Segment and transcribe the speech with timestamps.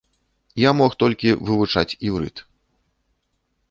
[0.61, 2.47] Я мог толькі вывучаць іўрыт.